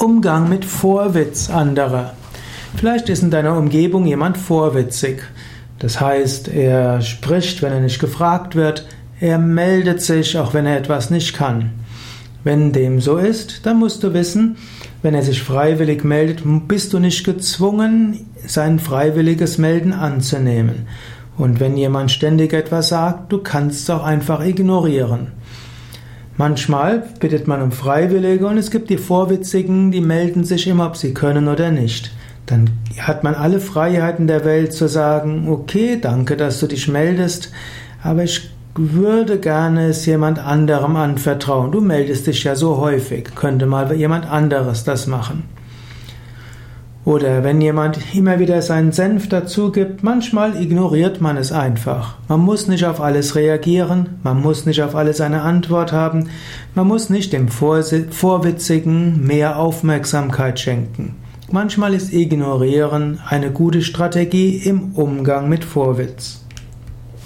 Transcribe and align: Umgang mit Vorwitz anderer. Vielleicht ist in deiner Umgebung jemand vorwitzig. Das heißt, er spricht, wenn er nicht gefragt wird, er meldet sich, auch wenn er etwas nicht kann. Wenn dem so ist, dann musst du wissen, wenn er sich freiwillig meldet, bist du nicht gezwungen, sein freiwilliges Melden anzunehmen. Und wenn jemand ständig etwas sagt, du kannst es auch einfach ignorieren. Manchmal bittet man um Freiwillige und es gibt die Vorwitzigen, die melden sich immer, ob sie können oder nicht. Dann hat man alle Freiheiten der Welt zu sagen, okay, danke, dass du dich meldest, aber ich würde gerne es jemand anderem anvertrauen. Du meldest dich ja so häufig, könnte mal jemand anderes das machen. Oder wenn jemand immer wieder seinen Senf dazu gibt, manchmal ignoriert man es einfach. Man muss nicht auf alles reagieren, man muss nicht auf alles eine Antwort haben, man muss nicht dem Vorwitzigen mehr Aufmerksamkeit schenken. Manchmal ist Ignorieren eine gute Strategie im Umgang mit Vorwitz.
Umgang 0.00 0.48
mit 0.48 0.64
Vorwitz 0.64 1.50
anderer. 1.50 2.14
Vielleicht 2.74 3.10
ist 3.10 3.22
in 3.22 3.30
deiner 3.30 3.58
Umgebung 3.58 4.06
jemand 4.06 4.38
vorwitzig. 4.38 5.22
Das 5.78 6.00
heißt, 6.00 6.48
er 6.48 7.02
spricht, 7.02 7.60
wenn 7.60 7.72
er 7.72 7.80
nicht 7.80 8.00
gefragt 8.00 8.56
wird, 8.56 8.86
er 9.20 9.36
meldet 9.36 10.00
sich, 10.00 10.38
auch 10.38 10.54
wenn 10.54 10.64
er 10.64 10.78
etwas 10.78 11.10
nicht 11.10 11.34
kann. 11.34 11.72
Wenn 12.44 12.72
dem 12.72 13.02
so 13.02 13.18
ist, 13.18 13.66
dann 13.66 13.78
musst 13.78 14.02
du 14.02 14.14
wissen, 14.14 14.56
wenn 15.02 15.14
er 15.14 15.22
sich 15.22 15.42
freiwillig 15.42 16.02
meldet, 16.02 16.40
bist 16.66 16.94
du 16.94 16.98
nicht 16.98 17.22
gezwungen, 17.24 18.26
sein 18.46 18.78
freiwilliges 18.78 19.58
Melden 19.58 19.92
anzunehmen. 19.92 20.86
Und 21.36 21.60
wenn 21.60 21.76
jemand 21.76 22.10
ständig 22.10 22.54
etwas 22.54 22.88
sagt, 22.88 23.30
du 23.32 23.38
kannst 23.38 23.82
es 23.82 23.90
auch 23.90 24.04
einfach 24.04 24.42
ignorieren. 24.42 25.32
Manchmal 26.40 27.02
bittet 27.18 27.46
man 27.48 27.60
um 27.60 27.70
Freiwillige 27.70 28.46
und 28.46 28.56
es 28.56 28.70
gibt 28.70 28.88
die 28.88 28.96
Vorwitzigen, 28.96 29.92
die 29.92 30.00
melden 30.00 30.42
sich 30.42 30.66
immer, 30.68 30.86
ob 30.86 30.96
sie 30.96 31.12
können 31.12 31.48
oder 31.48 31.70
nicht. 31.70 32.12
Dann 32.46 32.70
hat 32.98 33.22
man 33.22 33.34
alle 33.34 33.60
Freiheiten 33.60 34.26
der 34.26 34.46
Welt 34.46 34.72
zu 34.72 34.88
sagen, 34.88 35.50
okay, 35.50 35.98
danke, 36.00 36.38
dass 36.38 36.58
du 36.58 36.66
dich 36.66 36.88
meldest, 36.88 37.52
aber 38.02 38.24
ich 38.24 38.50
würde 38.74 39.38
gerne 39.38 39.88
es 39.88 40.06
jemand 40.06 40.38
anderem 40.38 40.96
anvertrauen. 40.96 41.72
Du 41.72 41.82
meldest 41.82 42.26
dich 42.26 42.42
ja 42.42 42.56
so 42.56 42.78
häufig, 42.78 43.34
könnte 43.34 43.66
mal 43.66 43.94
jemand 43.94 44.24
anderes 44.24 44.82
das 44.84 45.06
machen. 45.06 45.44
Oder 47.10 47.42
wenn 47.42 47.60
jemand 47.60 47.98
immer 48.14 48.38
wieder 48.38 48.62
seinen 48.62 48.92
Senf 48.92 49.28
dazu 49.28 49.72
gibt, 49.72 50.04
manchmal 50.04 50.62
ignoriert 50.62 51.20
man 51.20 51.36
es 51.36 51.50
einfach. 51.50 52.14
Man 52.28 52.38
muss 52.38 52.68
nicht 52.68 52.84
auf 52.84 53.00
alles 53.00 53.34
reagieren, 53.34 54.20
man 54.22 54.40
muss 54.40 54.64
nicht 54.64 54.80
auf 54.80 54.94
alles 54.94 55.20
eine 55.20 55.42
Antwort 55.42 55.90
haben, 55.90 56.28
man 56.76 56.86
muss 56.86 57.10
nicht 57.10 57.32
dem 57.32 57.48
Vorwitzigen 57.48 59.26
mehr 59.26 59.58
Aufmerksamkeit 59.58 60.60
schenken. 60.60 61.16
Manchmal 61.50 61.94
ist 61.94 62.12
Ignorieren 62.12 63.18
eine 63.28 63.50
gute 63.50 63.82
Strategie 63.82 64.58
im 64.58 64.92
Umgang 64.92 65.48
mit 65.48 65.64
Vorwitz. 65.64 66.44